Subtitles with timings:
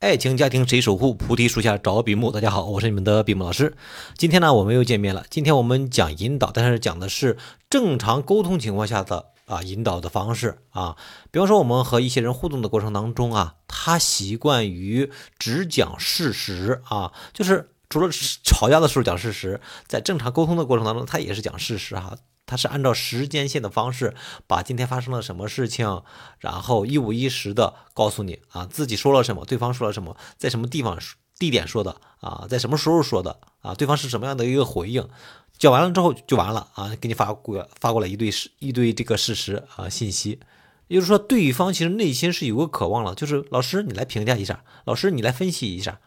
[0.00, 1.12] 爱情家庭谁守护？
[1.12, 2.32] 菩提树下找比目。
[2.32, 3.76] 大家好，我是你们的比目老师。
[4.16, 5.26] 今天呢，我们又见面了。
[5.28, 7.36] 今天我们讲引导，但是讲的是
[7.68, 10.96] 正常沟通情况下的啊引导的方式啊。
[11.30, 18.08] 比方说，我们和一些人互动的过程当中啊，他习惯于只讲事实啊，就是除了
[18.42, 22.16] 吵架的时候讲事实，在正常沟通的过程当中，他也是讲事实哈。
[22.50, 24.12] 他是按照时间线的方式，
[24.48, 26.02] 把今天发生了什么事情，
[26.40, 30.98] 然后一五一十的告诉你啊，自己说了什么，对方说了什么，在什么地方、
[31.38, 35.08] 地点说的啊，在什么时候说的啊，对方是什么样的一个回应，
[35.56, 40.40] 讲完了之后就完了啊，给你发过发过来一堆事一堆这个事实啊信息，
[40.88, 46.00] 也就是说，对方其实内心是有个渴望了，就是老师你来评价一下，老师你来分析一下，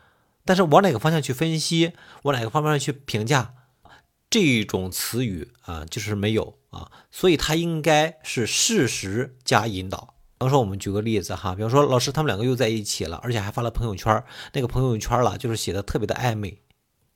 [0.44, 3.54] 但是往哪个方向去分析，往哪个方面去评价？
[4.34, 10.16] 这种词语啊，就是没有啊，所以它应该是事实加引导。
[10.40, 16.64] 比方说，我们举个例子哈，比方说老师他们两个又在一起了，而且还发了朋友圈，那个朋友圈了就是写的特别的暧昧，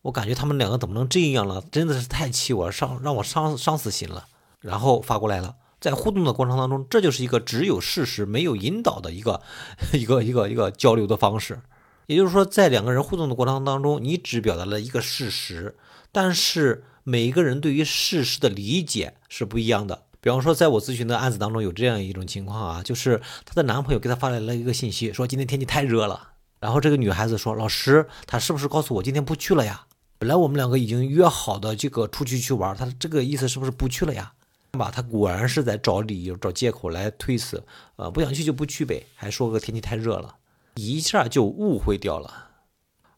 [0.03, 1.63] 我感觉他们两个怎么能这样了？
[1.71, 4.27] 真的是太气我，伤让我伤伤死心了。
[4.59, 9.41] 然后发过来了，在互动的过程当中，这就是一个只有事实没有引导的一个
[9.93, 11.61] 一个一个一个交流的方式。
[12.05, 15.75] 也就是说，在两个人互动的过程当中，你只表达了一个事实，
[16.11, 16.83] 但是。
[17.09, 20.03] 每一个人对于事实的理解是不一样的。
[20.19, 26.31] 比方说，在我咨询的案子当中，有这样一种情况啊，就是她的男朋友给她发来了一个信息，说今天天气太热了。
[26.59, 29.85] 然后这个女孩子说：“老师，他是不是告诉我今天不去了呀？
[30.17, 34.33] 本来我们两个已经约好的这个出去去玩，他这个意思是不是不去了呀？”
[34.77, 37.63] 吧，他果然是在找理由、找借口来推辞。
[37.95, 40.35] 呃，不想去就不去呗，还说个天气太热了，
[40.75, 42.49] 一下就误会掉了。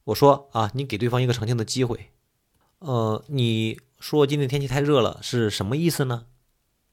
[0.04, 2.12] 我说啊，你给对方一个澄清的机会。
[2.80, 6.26] 呃，你说今天天气太热了是什么意思呢？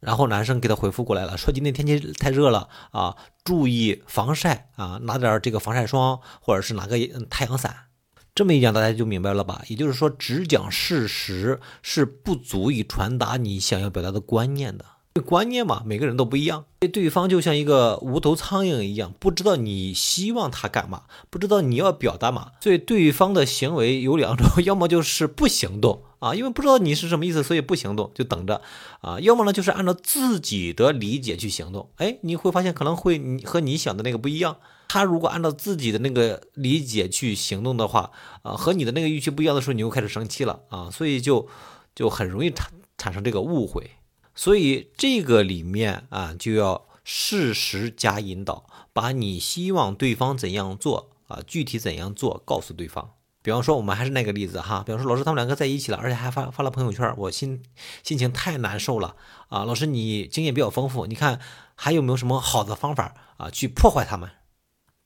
[0.00, 6.98] 然后男生给他回复过来了，说今天天气太热了啊，注意防晒啊，拿点这个防晒霜，或者是拿个
[7.30, 7.86] 太阳伞。
[8.34, 9.62] 这么一讲，大家就明白了吧？
[9.68, 14.84] 也就是说，只讲事实是不足以传达你想要表达的观念的。
[15.20, 16.64] 观念嘛，每个人都不一样。
[16.78, 22.52] 对对方就像一个无头苍蝇一样，不知道你希望他干嘛，不知道你要表达嘛。
[22.60, 28.60] 所以对方的行为有两种， 要么就是不行动啊，因为不知道你是什么意思，所以不行动，就等着
[29.00, 29.18] 啊。
[29.20, 31.90] 要么呢，就是按照自己的理解去行动。
[31.96, 34.56] 哎，你会发现可能会你和你想的那个不一样。
[34.88, 38.12] 他如果按照自己的那个理解去行动的话，
[38.42, 41.48] 啊，和你的那个预期不一样的时候，你又开始生气了啊，所以就
[41.94, 43.90] 就很容易产产生这个误会。
[44.36, 53.14] 所以这个里面啊，就要适时加引导，把你希望对方怎样做啊，具体怎样做告诉对方。
[53.42, 57.62] 比方说，我们还是那个例子哈，比方说老师他们两个在一起了，而且还发发了朋友圈，我心
[58.02, 59.16] 心情太难受了
[59.48, 59.64] 啊。
[59.64, 61.40] 老师你经验比较丰富，你看
[61.74, 64.30] 还有没有什么好的方法啊，去破坏他们？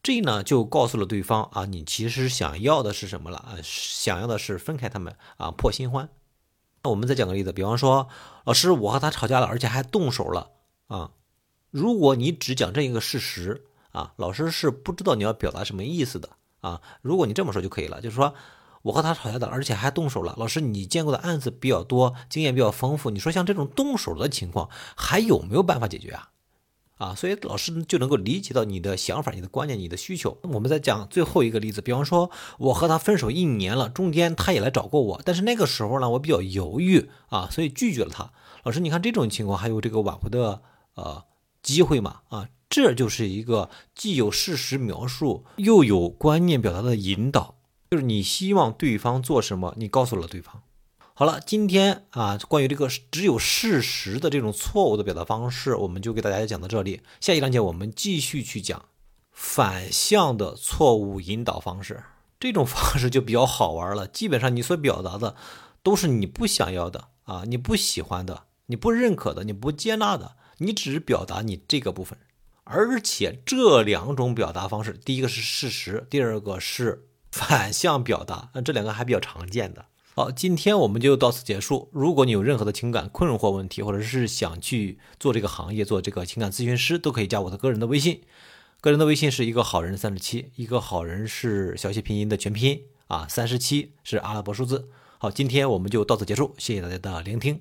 [0.03, 3.57] 这呢就告诉了对方啊，你其实想要的是什么了啊？
[3.63, 6.09] 想要的是分开他们啊，破新欢。
[6.83, 8.09] 那我们再讲个例子，比方说，
[8.45, 10.51] 老师，我和他吵架了，而且还动手了
[10.87, 11.11] 啊。
[11.71, 16.31] 如果你只讲这一个事实啊，老师是不知道你要表达什么意思的
[16.61, 16.81] 啊。
[17.03, 18.35] 如果你这么说就可以了，就是说
[18.83, 20.35] 我和他吵架的，而且还动手了。
[20.39, 26.31] 老师，你见过的案子比较多，经验比较丰富，你说像这种动手的情况，还有没有办法解决啊？
[27.01, 30.37] 啊，所以老师就能够理解到你的想法、你的观念、你的需求。
[30.43, 38.31] 我们再讲最后一个例子，比方说我和他分手一年了，中间他也来找过我，但是那个时候呢，我比较犹豫啊，所以拒绝了他。
[38.65, 40.61] 老师，你看这种情况还有这个挽回的
[40.95, 41.25] 呃
[41.63, 42.21] 机会吗？
[42.29, 47.55] 啊，这就是一个既有事实描述又有观念表达的引导，
[47.91, 50.63] 就是你希望对方做什么，你告诉了对方。
[51.21, 57.03] 好了，今天啊，关于这个只有事实的这种错误的表达方式，我们就给大家讲到这里。
[57.21, 58.87] 下一章节我们继续去讲
[59.31, 62.05] 反向的错误引导方式。
[62.39, 64.07] 这种方式就比较好玩了。
[64.07, 65.37] 基本上你所表达的
[65.83, 72.19] 都是你不想要的啊，你不喜欢的，你不认可的，你不接纳的，你只表达你这个部分。
[72.65, 79.85] 而且这两种表达方式，第一个是事实，第二个是反向表达，那这两个还比较常见的。
[80.21, 81.89] 好，今天我们就到此结束。
[81.93, 88.21] 如果你有任何的情感困惑问题，或者是想去做这个行业，做这个情感咨询师，都可以加我的个人的微信。
[88.83, 94.91] 个人的微信是一个好人三十七，一个好人是小写拼音的全拼啊，三十七是阿拉伯数字。
[95.17, 97.59] 好，今天我们就到此结束，谢谢大家的聆听。